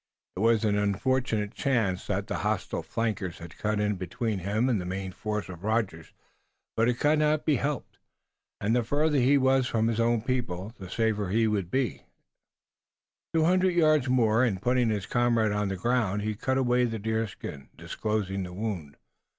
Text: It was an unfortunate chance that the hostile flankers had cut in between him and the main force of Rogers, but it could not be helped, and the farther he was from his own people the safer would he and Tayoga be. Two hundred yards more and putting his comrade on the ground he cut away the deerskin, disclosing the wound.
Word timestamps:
It 0.35 0.39
was 0.39 0.65
an 0.65 0.79
unfortunate 0.79 1.53
chance 1.53 2.07
that 2.07 2.25
the 2.25 2.39
hostile 2.39 2.81
flankers 2.81 3.37
had 3.37 3.59
cut 3.59 3.79
in 3.79 3.97
between 3.97 4.39
him 4.39 4.67
and 4.67 4.81
the 4.81 4.83
main 4.87 5.11
force 5.11 5.47
of 5.47 5.63
Rogers, 5.63 6.11
but 6.75 6.89
it 6.89 6.99
could 6.99 7.19
not 7.19 7.45
be 7.45 7.57
helped, 7.57 7.99
and 8.59 8.75
the 8.75 8.83
farther 8.83 9.19
he 9.19 9.37
was 9.37 9.67
from 9.67 9.89
his 9.89 9.99
own 9.99 10.23
people 10.23 10.73
the 10.79 10.89
safer 10.89 11.25
would 11.25 11.33
he 11.33 11.43
and 11.43 11.53
Tayoga 11.55 11.69
be. 11.69 12.03
Two 13.35 13.43
hundred 13.43 13.75
yards 13.75 14.09
more 14.09 14.43
and 14.43 14.59
putting 14.59 14.89
his 14.89 15.05
comrade 15.05 15.51
on 15.51 15.67
the 15.67 15.77
ground 15.77 16.23
he 16.23 16.33
cut 16.33 16.57
away 16.57 16.85
the 16.85 16.97
deerskin, 16.97 17.69
disclosing 17.77 18.41
the 18.41 18.53
wound. 18.53 18.97